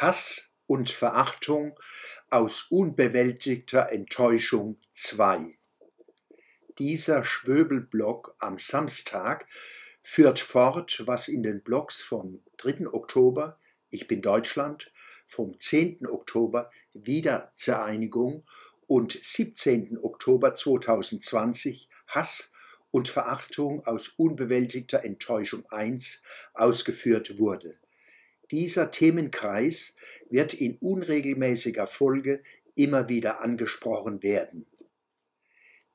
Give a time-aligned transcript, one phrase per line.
[0.00, 1.78] Hass und Verachtung
[2.30, 5.58] aus unbewältigter Enttäuschung 2.
[6.78, 9.46] Dieser Schwöbelblock am Samstag
[10.02, 12.88] führt fort, was in den Blogs vom 3.
[12.88, 13.58] Oktober
[13.90, 14.90] Ich bin Deutschland,
[15.26, 16.06] vom 10.
[16.06, 18.46] Oktober Wiedervereinigung
[18.86, 19.98] und 17.
[19.98, 22.50] Oktober 2020 Hass
[22.90, 26.22] und Verachtung aus unbewältigter Enttäuschung 1
[26.54, 27.78] ausgeführt wurde.
[28.50, 29.94] Dieser Themenkreis
[30.28, 32.42] wird in unregelmäßiger Folge
[32.74, 34.66] immer wieder angesprochen werden.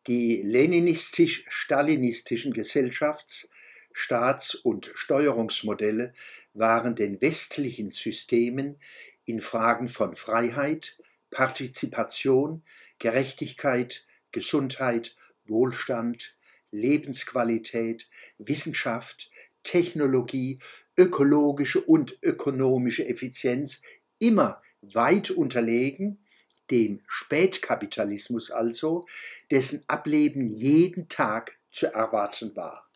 [0.08, 3.50] Die leninistisch-stalinistischen Gesellschafts-,
[3.92, 6.14] Staats- und Steuerungsmodelle
[6.54, 8.78] waren den westlichen Systemen
[9.26, 10.98] in Fragen von Freiheit,
[11.32, 12.62] Partizipation,
[13.00, 16.36] Gerechtigkeit, Gesundheit, Wohlstand,
[16.72, 19.32] Lebensqualität, Wissenschaft,
[19.64, 20.60] Technologie,
[20.98, 23.82] ökologische und ökonomische Effizienz
[24.20, 26.26] immer weit unterlegen,
[26.72, 29.06] dem Spätkapitalismus also,
[29.52, 32.90] dessen Ableben jeden Tag zu erwarten war.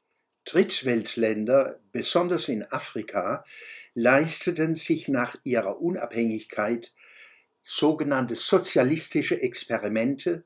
[0.45, 3.43] Drittweltländer, besonders in Afrika,
[3.93, 6.93] leisteten sich nach ihrer Unabhängigkeit
[7.61, 10.45] sogenannte sozialistische Experimente,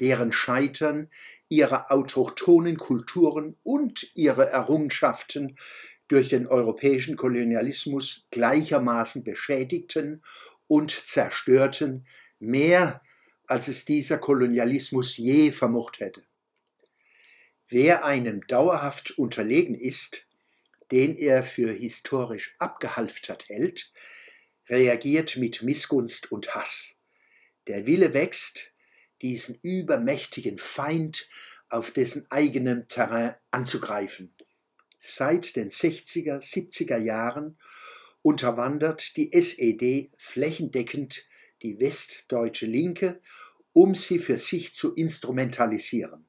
[0.00, 1.08] deren Scheitern
[1.48, 5.56] ihre autochthonen Kulturen und ihre Errungenschaften
[6.08, 10.22] durch den europäischen Kolonialismus gleichermaßen beschädigten
[10.66, 12.06] und zerstörten,
[12.38, 13.02] mehr
[13.46, 16.22] als es dieser Kolonialismus je vermocht hätte.
[17.68, 20.26] Wer einem dauerhaft unterlegen ist,
[20.90, 23.92] den er für historisch abgehalftert hält,
[24.68, 26.96] reagiert mit Missgunst und Hass.
[27.66, 28.72] Der Wille wächst,
[29.20, 31.28] diesen übermächtigen Feind
[31.68, 34.34] auf dessen eigenem Terrain anzugreifen.
[34.98, 37.56] Seit den 60er, 70er Jahren
[38.22, 41.24] unterwandert die SED flächendeckend
[41.62, 43.20] die westdeutsche Linke,
[43.72, 46.26] um sie für sich zu instrumentalisieren.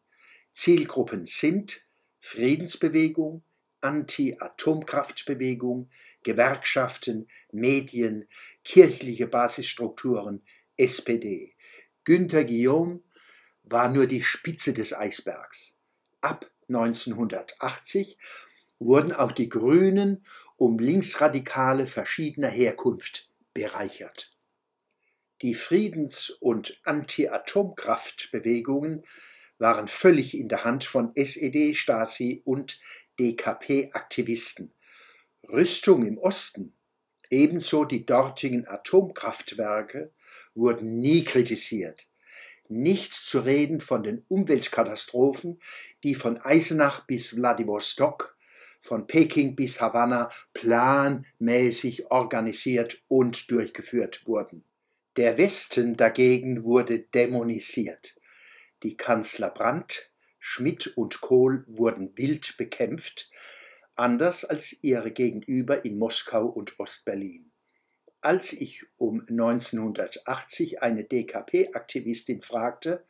[0.53, 1.85] Zielgruppen sind
[2.19, 3.43] Friedensbewegung,
[3.81, 5.89] Anti-Atomkraftbewegung,
[6.23, 8.27] Gewerkschaften, Medien,
[8.63, 10.43] kirchliche Basisstrukturen,
[10.77, 11.55] SPD.
[12.03, 13.01] Günter Guillaume
[13.63, 15.75] war nur die Spitze des Eisbergs.
[16.21, 18.17] Ab 1980
[18.79, 20.23] wurden auch die Grünen
[20.55, 24.35] um Linksradikale verschiedener Herkunft bereichert.
[25.41, 29.03] Die Friedens- und Anti-Atomkraftbewegungen
[29.57, 32.81] waren völlig in der Hand von SED, Stasi und
[33.19, 34.73] DKP-Aktivisten.
[35.47, 36.75] Rüstung im Osten,
[37.29, 40.11] ebenso die dortigen Atomkraftwerke,
[40.55, 42.07] wurden nie kritisiert.
[42.67, 45.61] Nicht zu reden von den Umweltkatastrophen,
[46.03, 48.37] die von Eisenach bis Wladiwostok,
[48.79, 54.63] von Peking bis Havanna planmäßig organisiert und durchgeführt wurden.
[55.17, 58.15] Der Westen dagegen wurde dämonisiert.
[58.83, 63.29] Die Kanzler Brandt, Schmidt und Kohl wurden wild bekämpft,
[63.95, 67.51] anders als ihre Gegenüber in Moskau und Ostberlin.
[68.21, 73.05] Als ich um 1980 eine DKP-Aktivistin fragte,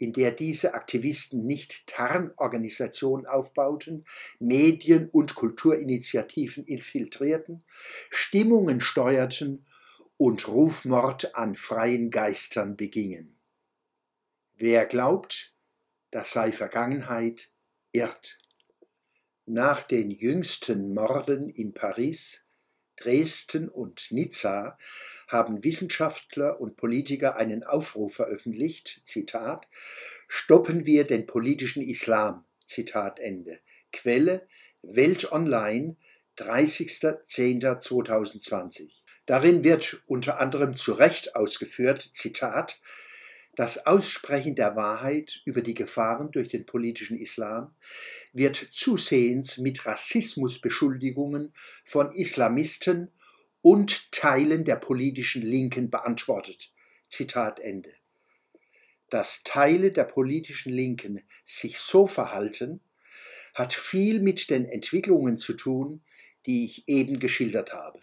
[0.00, 4.04] in der diese Aktivisten nicht Tarnorganisationen aufbauten,
[4.38, 7.62] Medien- und Kulturinitiativen infiltrierten,
[8.08, 9.66] Stimmungen steuerten
[10.16, 13.38] und Rufmord an freien Geistern begingen.
[14.56, 15.54] Wer glaubt,
[16.10, 17.52] das sei Vergangenheit,
[17.92, 18.38] irrt.
[19.44, 22.46] Nach den jüngsten Morden in Paris,
[23.00, 24.78] Dresden und Nizza
[25.26, 29.68] haben Wissenschaftler und Politiker einen Aufruf veröffentlicht, Zitat,
[30.28, 33.58] Stoppen wir den politischen Islam, Zitat Ende.
[33.92, 34.46] Quelle
[34.82, 35.96] Welt Online,
[36.38, 39.02] 30.10.2020.
[39.26, 42.80] Darin wird unter anderem zu Recht ausgeführt, Zitat,
[43.60, 47.74] das Aussprechen der Wahrheit über die Gefahren durch den politischen Islam
[48.32, 51.52] wird zusehends mit Rassismusbeschuldigungen
[51.84, 53.10] von Islamisten
[53.60, 56.72] und Teilen der politischen Linken beantwortet.
[57.10, 57.92] Zitat Ende.
[59.10, 62.80] Dass Teile der politischen Linken sich so verhalten,
[63.52, 66.02] hat viel mit den Entwicklungen zu tun,
[66.46, 68.00] die ich eben geschildert habe.